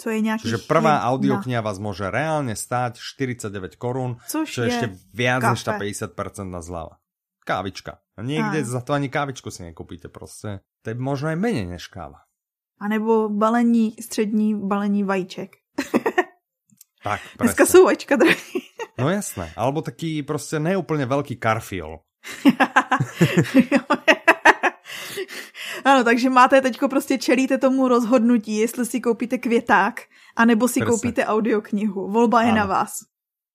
Co 0.00 0.08
je 0.08 0.20
nějaký 0.24 0.48
Čiže 0.48 0.64
prvá 0.64 1.04
audiokniha 1.12 1.60
vás 1.60 1.76
môže 1.76 2.08
reálne 2.08 2.56
stáť 2.56 2.96
49 2.96 3.76
korún, 3.76 4.16
Což 4.24 4.48
čo 4.48 4.64
je 4.64 4.72
ešte 4.72 4.86
viac 5.12 5.44
než 5.44 5.60
tá 5.60 5.76
kafe. 5.76 5.92
50% 5.92 6.48
na 6.48 6.64
zľava. 6.64 6.96
Kávička. 7.44 8.00
Niekde 8.16 8.64
Áno. 8.64 8.72
za 8.72 8.80
to 8.80 8.96
ani 8.96 9.12
kávičku 9.12 9.52
si 9.52 9.60
nekúpite 9.60 10.08
proste. 10.08 10.64
To 10.84 10.86
je 10.88 10.96
možno 10.96 11.28
aj 11.32 11.36
menej 11.36 11.68
než 11.68 11.92
káva. 11.92 12.24
A 12.80 12.88
nebo 12.88 13.28
balení, 13.28 13.92
střední 14.00 14.56
balení 14.56 15.04
vajíček. 15.04 15.52
Tak, 17.00 17.20
Dneska 17.40 17.64
presne. 17.64 17.66
jsou 17.72 17.84
vajíčka 17.84 18.16
drahý. 18.16 18.60
No 19.00 19.08
jasné. 19.08 19.48
Alebo 19.56 19.80
taký 19.80 20.20
proste 20.20 20.60
neúplne 20.60 21.08
veľký 21.08 21.40
karfiol. 21.40 22.04
ano, 25.84 26.04
takže 26.04 26.30
máte 26.30 26.60
teďko 26.60 26.88
prostě 26.88 27.18
čelíte 27.18 27.58
tomu 27.58 27.88
rozhodnutí, 27.88 28.56
jestli 28.56 28.86
si 28.86 29.00
koupíte 29.00 29.38
květák, 29.38 30.00
anebo 30.36 30.68
si 30.68 30.80
Presne. 30.80 30.90
koupíte 30.90 31.26
audioknihu. 31.26 32.10
Volba 32.10 32.42
je 32.42 32.52
Áno. 32.52 32.56
na 32.56 32.66
vás. 32.66 32.92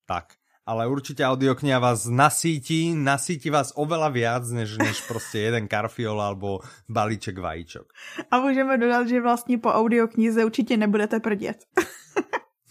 Tak. 0.05 0.25
Ale 0.65 0.89
určite 0.89 1.21
audiokniha 1.21 1.77
vás 1.77 2.09
nasíti, 2.09 2.97
nasíti 2.97 3.53
vás 3.53 3.69
oveľa 3.77 4.09
viac, 4.09 4.49
než, 4.49 4.81
než 4.81 5.05
proste 5.05 5.37
jeden 5.45 5.69
karfiol 5.69 6.17
alebo 6.17 6.65
balíček 6.89 7.37
vajíčok. 7.37 7.85
A 8.31 8.39
můžeme 8.41 8.77
dodat, 8.77 9.07
že 9.07 9.21
vlastně 9.21 9.57
po 9.57 9.69
audioknize 9.69 10.45
určitě 10.45 10.77
nebudete 10.77 11.19
prdět. 11.19 11.57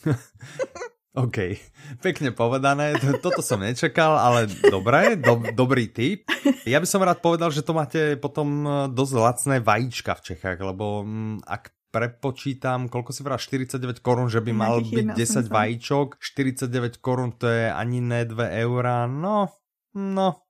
OK, 1.15 1.39
pekne 2.07 2.35
povedané, 2.35 2.99
toto 3.23 3.39
som 3.39 3.63
nečakal, 3.63 4.19
ale 4.19 4.51
dobré, 4.67 5.15
do, 5.15 5.39
dobrý 5.55 5.87
tip. 5.87 6.27
Ja 6.67 6.83
by 6.83 6.87
som 6.91 7.07
rád 7.07 7.23
povedal, 7.23 7.55
že 7.55 7.63
to 7.63 7.71
máte 7.71 8.19
potom 8.19 8.67
e, 8.67 8.71
dosť 8.91 9.15
lacné 9.15 9.57
vajíčka 9.63 10.19
v 10.19 10.25
Čechách, 10.35 10.59
lebo 10.59 11.07
mm, 11.07 11.47
ak 11.47 11.71
prepočítam, 11.95 12.91
koľko 12.91 13.15
si 13.15 13.23
vrá 13.23 13.39
49 13.39 14.03
korún, 14.03 14.27
že 14.27 14.43
by 14.43 14.51
mal 14.51 14.83
byť 14.83 15.15
Nejakých 15.15 15.47
10 15.47 15.55
vajíčok, 15.55 16.07
49 16.19 16.99
korún 16.99 17.31
to 17.39 17.47
je 17.47 17.71
ani 17.71 18.03
ne 18.03 18.27
2 18.27 18.35
eurá, 18.67 19.07
no, 19.07 19.55
no. 19.95 20.43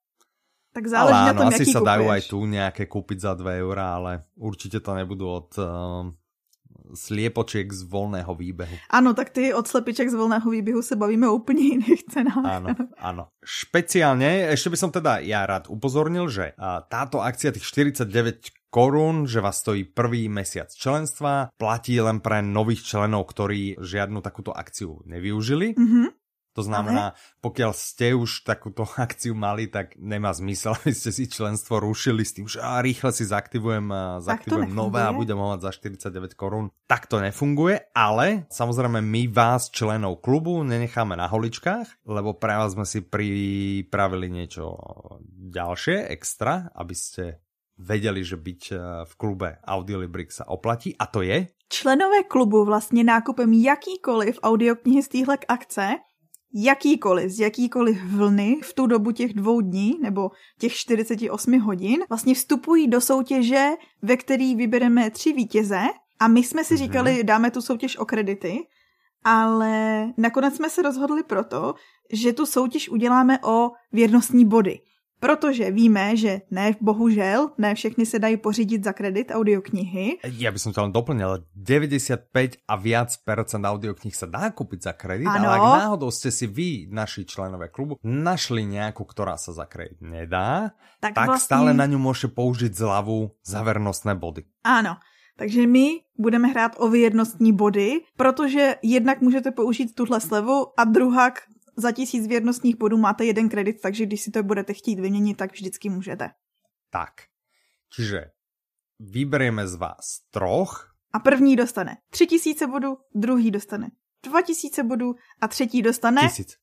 Tak 0.72 0.88
Ale 0.88 0.90
záleží 0.90 1.20
na 1.20 1.32
áno, 1.36 1.40
tom, 1.44 1.48
asi 1.52 1.64
sa 1.68 1.80
dajú 1.84 2.08
kupuješ. 2.08 2.16
aj 2.16 2.22
tu 2.24 2.38
nejaké 2.48 2.82
kúpiť 2.88 3.18
za 3.20 3.32
2 3.36 3.60
eurá, 3.60 4.00
ale 4.00 4.12
určite 4.40 4.80
to 4.80 4.96
nebudú 4.96 5.28
od 5.28 5.50
um, 5.60 6.16
sliepočiek 6.92 7.72
z 7.72 7.88
voľného 7.88 8.32
výbehu. 8.36 8.76
Ano, 8.92 9.16
tak 9.16 9.32
ty 9.32 9.54
od 9.54 9.64
slepiček 9.64 10.10
z 10.10 10.14
volného 10.14 10.50
výběhu 10.50 10.82
se 10.82 10.96
bavíme 10.96 11.28
o 11.28 11.34
úplně 11.34 11.62
jiných 11.62 12.04
cenách. 12.12 12.44
Áno, 12.44 12.68
áno. 13.00 13.22
Špeciálne, 13.44 14.52
ešte 14.52 14.68
by 14.68 14.76
som 14.76 14.90
teda 14.92 15.24
ja 15.24 15.48
rád 15.48 15.68
upozornil, 15.72 16.28
že 16.28 16.52
táto 16.88 17.20
akcia 17.20 17.52
tých 17.52 17.64
49 17.64 18.64
korún, 18.74 19.30
že 19.30 19.38
vás 19.38 19.62
stojí 19.62 19.86
prvý 19.86 20.26
mesiac 20.26 20.66
členstva, 20.74 21.54
platí 21.54 21.94
len 22.02 22.18
pre 22.18 22.42
nových 22.42 22.82
členov, 22.82 23.30
ktorí 23.30 23.78
žiadnu 23.78 24.18
takúto 24.18 24.50
akciu 24.50 24.98
nevyužili. 25.06 25.78
Mhm. 25.78 26.13
To 26.54 26.62
znamená, 26.62 27.18
pokiaľ 27.42 27.74
ste 27.74 28.14
už 28.14 28.46
takúto 28.46 28.86
akciu 28.96 29.34
mali, 29.34 29.66
tak 29.66 29.98
nemá 29.98 30.30
zmysel, 30.30 30.78
aby 30.78 30.94
ste 30.94 31.10
si 31.10 31.26
členstvo 31.26 31.82
rušili 31.82 32.22
s 32.22 32.32
tým, 32.38 32.46
že 32.46 32.62
á, 32.62 32.78
rýchle 32.78 33.10
si 33.10 33.26
zaktivujem, 33.26 33.86
a 33.90 34.22
zaktivujem 34.22 34.70
nové 34.70 35.02
a 35.02 35.10
budem 35.10 35.34
ho 35.34 35.52
mať 35.54 35.60
za 35.66 35.70
49 35.74 36.38
korún. 36.38 36.70
Tak 36.86 37.10
to 37.10 37.18
nefunguje, 37.18 37.90
ale 37.90 38.46
samozrejme 38.54 39.02
my 39.02 39.22
vás, 39.34 39.68
členov 39.74 40.22
klubu, 40.22 40.62
nenecháme 40.62 41.18
na 41.18 41.26
holičkách, 41.26 42.06
lebo 42.06 42.38
pre 42.38 42.54
vás 42.54 42.78
sme 42.78 42.86
si 42.86 43.02
pripravili 43.02 44.30
niečo 44.30 44.78
ďalšie, 45.50 46.06
extra, 46.06 46.70
aby 46.78 46.94
ste 46.94 47.42
vedeli, 47.78 48.22
že 48.22 48.38
byť 48.38 48.62
eh, 48.70 48.78
v 49.02 49.12
klube 49.18 49.58
Audiolibrix 49.66 50.42
sa 50.42 50.46
oplatí 50.46 50.94
a 50.94 51.10
to 51.10 51.26
je? 51.26 51.50
Členové 51.68 52.22
klubu 52.22 52.64
vlastně 52.64 53.04
nákupem 53.04 53.52
jakýkoliv 53.52 54.38
audioknihy 54.42 55.02
z 55.02 55.08
téhle 55.08 55.38
akce, 55.48 55.88
jakýkoliv, 56.54 57.30
z 57.30 57.40
jakýkoliv 57.40 58.04
vlny 58.04 58.60
v 58.62 58.74
tu 58.74 58.86
dobu 58.86 59.10
těch 59.12 59.34
dvou 59.34 59.60
dní 59.60 59.98
nebo 60.02 60.30
těch 60.58 60.72
48 60.74 61.58
hodin, 61.60 62.04
vlastně 62.08 62.34
vstupují 62.34 62.88
do 62.88 63.00
soutěže, 63.00 63.70
ve 64.02 64.16
který 64.16 64.54
vybereme 64.54 65.10
tři 65.10 65.32
vítěze 65.32 65.80
a 66.20 66.28
my 66.28 66.42
jsme 66.42 66.64
si 66.64 66.74
Mhm. 66.74 66.82
říkali, 66.82 67.24
dáme 67.24 67.50
tu 67.50 67.60
soutěž 67.62 67.96
o 67.96 68.04
kredity, 68.04 68.58
ale 69.24 70.06
nakonec 70.16 70.56
jsme 70.56 70.70
se 70.70 70.82
rozhodli 70.82 71.22
proto, 71.22 71.74
že 72.12 72.32
tu 72.32 72.46
soutěž 72.46 72.88
uděláme 72.88 73.38
o 73.44 73.70
věrnostní 73.92 74.44
body. 74.44 74.80
Protože 75.24 75.70
víme, 75.70 76.16
že 76.16 76.44
ne, 76.52 76.76
bohužel, 76.80 77.56
ne 77.58 77.74
všechny 77.74 78.06
se 78.06 78.18
dají 78.18 78.36
pořídit 78.36 78.84
za 78.84 78.92
kredit 78.92 79.32
audioknihy, 79.32 80.20
Ja 80.36 80.52
by 80.52 80.60
som 80.60 80.76
to 80.76 80.84
len 80.84 80.92
doplnil, 80.92 81.48
95 81.56 82.60
a 82.68 82.74
viac 82.76 83.16
percent 83.24 83.64
audiokníh 83.64 84.12
sa 84.12 84.28
dá 84.28 84.52
kúpiť 84.52 84.84
za 84.84 84.92
kredit, 84.92 85.24
Áno. 85.24 85.48
ale 85.48 85.56
ak 85.56 85.66
náhodou 85.88 86.12
ste 86.12 86.28
si 86.28 86.44
vy, 86.44 86.92
naši 86.92 87.24
členové 87.24 87.72
klubu, 87.72 87.96
našli 88.04 88.68
nejakú, 88.68 89.00
ktorá 89.08 89.40
sa 89.40 89.56
za 89.56 89.64
kredit 89.64 90.04
nedá, 90.04 90.76
tak, 91.00 91.16
tak 91.16 91.26
vlastně... 91.32 91.44
stále 91.48 91.70
na 91.72 91.88
ňu 91.88 91.96
môžete 91.96 92.36
použiť 92.36 92.76
zľavu 92.76 93.32
za 93.40 93.64
vernostné 93.64 94.12
body. 94.20 94.44
Ano, 94.60 95.00
takže 95.40 95.64
my 95.64 96.04
budeme 96.20 96.48
hrát 96.52 96.76
o 96.76 96.88
věrnostní 96.88 97.52
body, 97.56 98.04
protože 98.16 98.76
jednak 98.82 99.20
můžete 99.20 99.50
použít 99.50 99.94
tuhle 99.94 100.20
slevu 100.20 100.68
a 100.76 100.84
druhak 100.84 101.48
za 101.76 101.92
tisíc 101.92 102.26
věrnostních 102.26 102.76
bodů 102.76 102.96
máte 102.96 103.24
jeden 103.24 103.48
kredit, 103.48 103.80
takže 103.82 104.06
když 104.06 104.20
si 104.20 104.30
to 104.30 104.42
budete 104.42 104.72
chtít 104.72 105.00
vyměnit, 105.00 105.36
tak 105.36 105.52
vždycky 105.52 105.90
můžete. 105.90 106.30
Tak, 106.90 107.10
čiže 107.94 108.24
vyberieme 109.00 109.68
z 109.68 109.74
vás 109.74 110.20
troch, 110.30 110.94
A 111.12 111.18
první 111.18 111.56
dostane 111.56 111.96
tři 112.10 112.26
tisíce 112.26 112.66
bodů, 112.66 112.96
druhý 113.14 113.50
dostane 113.50 113.90
dva 114.24 114.42
tisíce 114.42 114.82
bodů 114.82 115.14
a 115.40 115.48
třetí 115.48 115.82
dostane... 115.82 116.22
tisíc. 116.22 116.56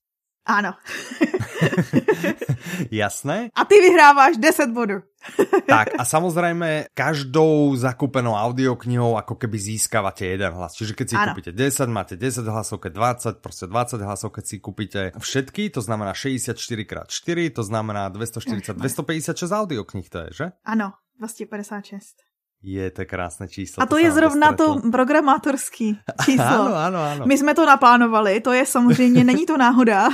Ano. 0.46 0.74
Jasné? 2.92 3.50
A 3.56 3.66
ty 3.66 3.76
vyhráváš 3.82 4.38
10 4.38 4.70
bodů. 4.70 5.02
Tak 5.70 5.88
a 5.98 6.04
samozrejme, 6.04 6.92
každou 6.98 7.78
zakúpenou 7.78 8.34
audioknihou 8.36 9.16
ako 9.22 9.38
keby 9.38 9.58
získavate 9.58 10.26
jeden 10.26 10.52
hlas. 10.52 10.74
Čiže 10.76 10.98
keď 10.98 11.06
si 11.08 11.16
Áno. 11.16 11.32
kúpite 11.32 11.52
10, 11.54 11.88
máte 11.88 12.16
10 12.18 12.44
hlasov, 12.44 12.82
keď 12.82 12.92
20, 13.40 13.46
proste 13.46 13.66
20 13.70 14.02
hlasov, 14.02 14.30
keď 14.34 14.44
si 14.50 14.56
kúpite 14.58 15.02
všetky, 15.16 15.70
to 15.72 15.80
znamená 15.80 16.12
64 16.18 16.58
x 16.58 16.92
4, 17.08 17.58
to 17.58 17.64
znamená 17.64 18.10
240, 18.10 18.76
256 18.76 19.38
audioknih 19.54 20.08
to 20.10 20.18
je, 20.28 20.30
že? 20.34 20.46
Ano, 20.66 20.98
256. 21.22 22.26
Je 22.62 22.86
to 22.94 23.10
krásne 23.10 23.50
číslo. 23.50 23.82
A 23.82 23.90
to 23.90 23.98
sa 23.98 24.06
je 24.06 24.10
zrovna 24.14 24.54
to 24.54 24.86
programátorský 24.86 25.98
číslo. 26.26 26.70
Áno, 26.70 26.78
áno, 26.78 27.00
áno. 27.02 27.24
My 27.26 27.34
jsme 27.38 27.54
to 27.58 27.66
naplánovali, 27.66 28.42
to 28.42 28.54
je 28.54 28.66
samozřejmě, 28.66 29.24
není 29.24 29.46
to 29.46 29.58
náhoda. 29.58 30.10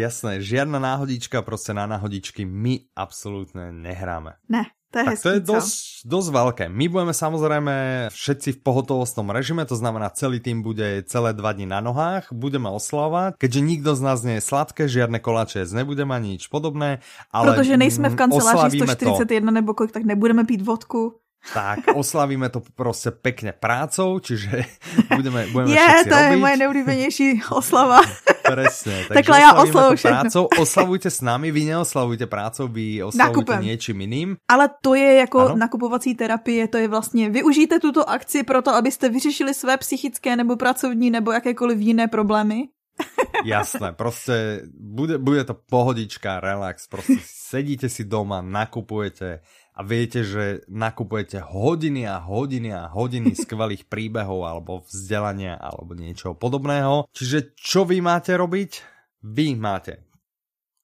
Jasné, 0.00 0.40
žiadna 0.40 0.80
náhodička, 0.80 1.44
proste 1.44 1.76
na 1.76 1.84
náhodičky 1.84 2.48
my 2.48 2.88
absolútne 2.96 3.68
nehráme. 3.68 4.40
Ne, 4.48 4.72
To 4.90 4.96
je 4.98 5.04
tak 5.04 5.14
hezký, 5.14 5.22
to 5.22 5.30
je 5.30 5.40
dosť, 5.44 5.76
dosť 6.02 6.28
veľké. 6.34 6.64
My 6.72 6.84
budeme 6.90 7.14
samozrejme 7.14 7.74
všetci 8.10 8.48
v 8.56 8.58
pohotovostnom 8.64 9.28
režime, 9.30 9.62
to 9.62 9.78
znamená 9.78 10.10
celý 10.10 10.42
tým 10.42 10.66
bude 10.66 11.04
celé 11.06 11.30
dva 11.30 11.52
dní 11.54 11.68
na 11.68 11.78
nohách, 11.78 12.32
budeme 12.34 12.66
oslavať, 12.72 13.38
keďže 13.38 13.60
nikto 13.60 13.90
z 13.94 14.00
nás 14.02 14.18
nie 14.26 14.40
je 14.40 14.44
sladké, 14.48 14.88
žiadne 14.90 15.22
koláče 15.22 15.62
jesť 15.62 15.84
nebudeme 15.84 16.10
ani 16.10 16.40
nič 16.40 16.50
podobné. 16.50 17.04
Ale 17.30 17.54
Protože 17.54 17.76
nejsme 17.76 18.08
v 18.10 18.16
kanceláři 18.18 18.82
oslavíme 18.82 18.94
to. 18.96 19.14
141 19.20 19.50
nebo 19.52 19.76
kolik, 19.78 19.92
tak 19.92 20.02
nebudeme 20.08 20.42
pít 20.48 20.64
vodku. 20.66 21.20
Tak, 21.40 21.96
oslavíme 21.96 22.52
to 22.52 22.60
proste 22.76 23.10
pekne 23.10 23.56
prácou, 23.56 24.20
čiže 24.20 24.60
budeme, 25.16 25.48
budeme 25.48 25.72
Je, 25.72 25.80
všetci 25.80 26.08
to 26.10 26.16
je 26.16 26.28
robiť. 26.28 26.40
moje 26.40 26.56
nejoblíbenější 26.56 27.28
oslava. 27.50 28.00
Presne. 28.50 28.96
Takže 29.08 29.14
Takhle 29.14 29.36
ja 29.40 29.50
oslavujem 29.56 29.96
to 29.96 30.08
prácou, 30.10 30.42
oslavujte 30.58 31.08
s 31.10 31.20
nami, 31.22 31.48
vy 31.54 31.70
neoslavujte 31.70 32.26
prácou, 32.26 32.66
vy 32.68 32.98
oslavujte 33.02 33.22
Nákupem. 33.30 33.62
niečím 33.62 34.00
iným. 34.04 34.28
Ale 34.50 34.68
to 34.82 34.94
je 34.94 35.14
jako 35.22 35.38
Ano. 35.40 35.56
nakupovací 35.56 36.14
terapie, 36.14 36.68
to 36.68 36.76
je 36.78 36.88
vlastně, 36.88 37.30
využijte 37.30 37.78
tuto 37.80 38.02
akci 38.10 38.42
proto, 38.42 38.74
abyste 38.74 39.08
vyřešili 39.08 39.54
své 39.54 39.76
psychické 39.76 40.36
nebo 40.36 40.56
pracovní 40.56 41.10
nebo 41.10 41.32
jakékoliv 41.32 41.78
jiné 41.78 42.08
problémy. 42.08 42.68
Jasné, 43.44 43.92
proste 43.92 44.60
bude, 44.80 45.18
bude 45.18 45.44
to 45.44 45.54
pohodička, 45.70 46.40
relax, 46.40 46.86
proste 46.86 47.14
sedíte 47.24 47.88
si 47.88 48.04
doma, 48.04 48.42
nakupujete 48.42 49.40
a 49.80 49.82
viete, 49.82 50.20
že 50.20 50.60
nakupujete 50.68 51.40
hodiny 51.40 52.04
a 52.04 52.20
hodiny 52.20 52.68
a 52.68 52.92
hodiny 52.92 53.32
skvelých 53.48 53.88
príbehov 53.88 54.44
alebo 54.44 54.84
vzdelania 54.84 55.56
alebo 55.56 55.96
niečoho 55.96 56.36
podobného. 56.36 57.08
Čiže 57.16 57.56
čo 57.56 57.88
vy 57.88 58.04
máte 58.04 58.36
robiť? 58.36 58.84
Vy 59.24 59.56
máte 59.56 60.04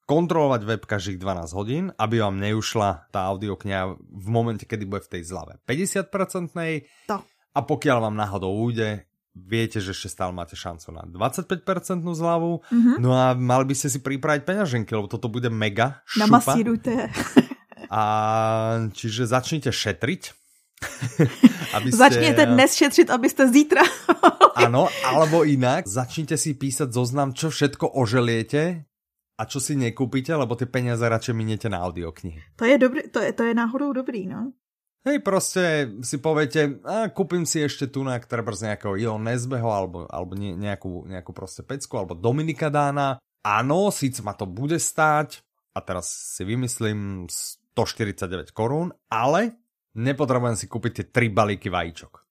kontrolovať 0.08 0.60
web 0.64 0.82
každých 0.88 1.20
12 1.20 1.58
hodín, 1.58 1.84
aby 1.98 2.24
vám 2.24 2.40
neušla 2.40 3.10
tá 3.12 3.28
audiokniha 3.28 4.00
v 4.00 4.28
momente, 4.32 4.64
kedy 4.64 4.88
bude 4.88 5.04
v 5.04 5.18
tej 5.18 5.22
zlave 5.28 5.60
50%. 5.68 6.56
To. 7.12 7.16
A 7.52 7.60
pokiaľ 7.60 8.06
vám 8.06 8.16
náhodou 8.16 8.54
ujde, 8.54 9.04
viete, 9.36 9.82
že 9.82 9.92
ešte 9.92 10.08
stále 10.08 10.32
máte 10.32 10.56
šancu 10.56 10.88
na 10.96 11.04
25% 11.04 12.06
zľavu. 12.16 12.64
Mhm. 12.72 12.92
No 13.02 13.12
a 13.12 13.36
mali 13.36 13.68
by 13.68 13.74
ste 13.76 13.92
si 13.92 14.00
pripraviť 14.00 14.42
peňaženky, 14.48 14.88
lebo 14.96 15.10
toto 15.10 15.28
bude 15.28 15.52
mega 15.52 16.00
šupa. 16.08 16.24
Namasírujte. 16.24 16.94
A 17.90 18.02
čiže 18.92 19.26
začnite 19.26 19.70
šetriť. 19.70 20.22
aby 21.76 21.88
ste... 21.88 21.96
Začněte 21.96 22.46
dnes 22.46 22.74
šetřit, 22.74 23.10
abyste 23.10 23.48
zítra. 23.48 23.82
Áno, 24.56 24.88
alebo 25.04 25.44
inak, 25.44 25.88
začnite 25.88 26.36
si 26.36 26.52
písať 26.52 26.92
zoznam, 26.92 27.32
čo 27.32 27.48
všetko 27.48 27.96
oželiete 27.96 28.84
a 29.36 29.42
čo 29.44 29.60
si 29.60 29.76
nekúpite, 29.76 30.32
lebo 30.32 30.56
tie 30.56 30.68
peniaze 30.68 31.04
radšej 31.04 31.34
miniete 31.36 31.68
na 31.68 31.84
audioknihy. 31.84 32.56
To 32.56 32.64
je, 32.64 32.76
dobrý, 32.80 33.08
to 33.12 33.20
je, 33.20 33.36
to 33.36 33.42
je 33.44 33.52
náhodou 33.52 33.92
dobrý, 33.92 34.28
no. 34.28 34.52
Hej, 35.06 35.22
proste 35.22 35.92
si 36.02 36.18
poviete, 36.18 36.82
a 36.82 37.06
kúpim 37.12 37.46
si 37.46 37.62
ešte 37.62 37.86
tu 37.86 38.02
treba 38.26 38.50
z 38.50 38.72
nejakého 38.72 38.98
Ion 38.98 39.22
Nesbeho, 39.22 39.70
alebo, 39.70 40.08
alebo 40.10 40.34
nejakú, 40.34 41.06
nejakú 41.06 41.30
proste 41.30 41.62
pecku, 41.62 41.94
alebo 41.94 42.18
Dominika 42.18 42.72
Dána. 42.72 43.22
Áno, 43.46 43.94
síce 43.94 44.24
ma 44.26 44.34
to 44.34 44.50
bude 44.50 44.82
stáť, 44.82 45.46
a 45.76 45.78
teraz 45.84 46.08
si 46.08 46.42
vymyslím 46.42 47.28
149 47.76 48.56
korún, 48.56 48.88
ale 49.12 49.60
nepotrebujem 49.92 50.56
si 50.56 50.64
kúpiť 50.64 50.92
tie 50.96 51.04
tri 51.12 51.28
balíky 51.28 51.68
vajíčok. 51.68 52.24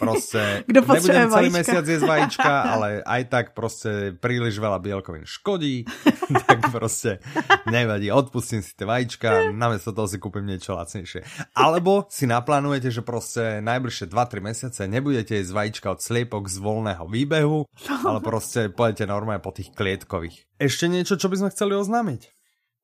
Proste 0.00 0.40
potrebuje 0.66 0.90
nebudem 0.90 1.28
celý 1.30 1.30
vajíčka? 1.30 1.58
mesiac 1.60 1.84
jesť 1.86 2.06
vajíčka, 2.08 2.52
ale 2.74 2.88
aj 3.04 3.22
tak 3.30 3.44
proste 3.54 4.16
príliš 4.18 4.58
veľa 4.58 4.80
bielkovín 4.82 5.28
škodí, 5.28 5.86
tak 6.48 6.72
proste 6.74 7.22
nevadí, 7.70 8.10
odpustím 8.10 8.64
si 8.64 8.74
tie 8.74 8.88
vajíčka, 8.88 9.54
namiesto 9.54 9.94
toho 9.94 10.10
si 10.10 10.18
kúpim 10.18 10.42
niečo 10.42 10.74
lacnejšie. 10.74 11.52
Alebo 11.54 12.10
si 12.10 12.26
naplánujete, 12.26 12.90
že 12.90 13.04
proste 13.04 13.60
najbližšie 13.62 14.10
2-3 14.10 14.40
mesiace 14.40 14.80
nebudete 14.88 15.38
jesť 15.38 15.52
vajíčka 15.52 15.86
od 15.92 16.00
sliepok 16.00 16.48
z 16.50 16.56
voľného 16.58 17.04
výbehu, 17.06 17.68
ale 18.08 18.18
proste 18.24 18.72
pôjdete 18.72 19.06
normálne 19.06 19.44
po 19.44 19.54
tých 19.54 19.70
klietkových. 19.76 20.48
Ešte 20.58 20.90
niečo, 20.90 21.14
čo 21.14 21.30
by 21.30 21.36
sme 21.38 21.52
chceli 21.54 21.78
oznámiť? 21.78 22.31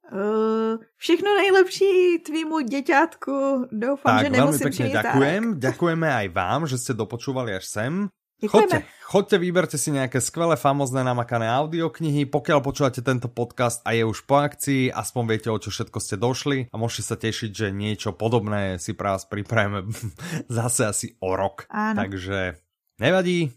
Uh, 0.09 0.81
všechno 0.97 1.37
nejlepší 1.37 2.19
tvýmu 2.25 2.61
děťátku. 2.61 3.69
Doufám, 3.73 4.17
tak, 4.17 4.25
že 4.25 4.29
veľmi 4.33 4.39
nemusím 4.41 4.65
pekne 4.65 4.77
činit 4.77 4.97
ďakujem. 4.97 5.43
Ďakujeme 5.61 6.09
aj 6.09 6.27
vám, 6.33 6.61
že 6.65 6.77
ste 6.81 6.93
dopočúvali 6.97 7.53
až 7.53 7.65
sem. 7.69 7.93
Ďakujeme. 8.39 8.71
Chodte, 8.71 8.79
chodte, 9.05 9.37
vyberte 9.37 9.77
si 9.77 9.91
nejaké 9.91 10.23
skvelé, 10.23 10.55
famozné, 10.55 11.03
namakané 11.05 11.51
audioknihy. 11.51 12.25
Pokiaľ 12.31 12.59
počúvate 12.63 13.03
tento 13.03 13.27
podcast 13.27 13.83
a 13.83 13.93
je 13.93 14.07
už 14.07 14.25
po 14.25 14.39
akcii, 14.39 14.95
aspoň 14.95 15.23
viete, 15.27 15.49
o 15.51 15.59
čo 15.59 15.75
všetko 15.75 15.99
ste 15.99 16.17
došli 16.17 16.59
a 16.71 16.75
môžete 16.79 17.05
sa 17.05 17.17
tešiť, 17.19 17.51
že 17.51 17.69
niečo 17.75 18.15
podobné 18.15 18.79
si 18.79 18.95
pre 18.95 19.13
vás 19.13 19.27
pripravíme 19.27 19.91
zase 20.57 20.87
asi 20.87 21.07
o 21.21 21.37
rok. 21.37 21.67
Áno. 21.69 22.01
Takže 22.01 22.57
nevadí, 23.03 23.53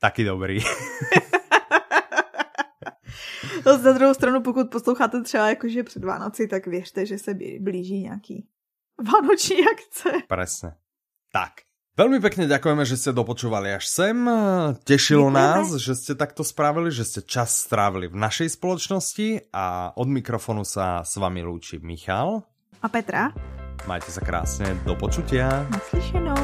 taký 0.00 0.24
dobrý. 0.24 0.62
No, 3.66 3.78
za 3.78 3.92
druhou 3.92 4.14
stranu, 4.14 4.42
pokud 4.42 4.70
posloucháte 4.70 5.22
třeba 5.22 5.48
jakože 5.48 5.82
před 5.82 6.04
Vánoci, 6.04 6.48
tak 6.48 6.66
věřte, 6.66 7.06
že 7.06 7.18
se 7.18 7.34
blí- 7.34 7.58
blíží 7.60 8.02
nějaký 8.02 8.46
vánoční 9.12 9.56
akce. 9.72 10.10
Presne. 10.28 10.74
Tak. 11.32 11.66
Veľmi 11.98 12.22
pekne 12.22 12.46
ďakujeme, 12.46 12.86
že 12.86 12.94
ste 12.94 13.10
dopočúvali 13.10 13.74
až 13.74 13.90
sem. 13.90 14.14
Tešilo 14.86 15.34
Ďakujeme. 15.34 15.34
nás, 15.34 15.66
že 15.82 15.98
ste 15.98 16.14
takto 16.14 16.46
spravili, 16.46 16.94
že 16.94 17.02
ste 17.02 17.26
čas 17.26 17.66
strávili 17.66 18.06
v 18.06 18.14
našej 18.14 18.54
spoločnosti 18.54 19.50
a 19.50 19.90
od 19.98 20.06
mikrofonu 20.06 20.62
sa 20.62 21.02
s 21.02 21.18
vami 21.18 21.42
lúči 21.42 21.82
Michal. 21.82 22.46
A 22.78 22.86
Petra, 22.86 23.34
Majte 23.90 24.14
sa 24.14 24.22
krásne, 24.22 24.78
do 24.86 24.94
počutia. 24.94 25.66
naslyšenou. 25.74 26.38